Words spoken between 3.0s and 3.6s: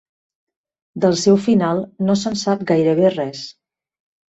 res.